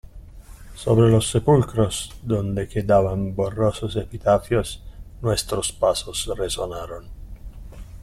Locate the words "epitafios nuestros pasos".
3.97-6.25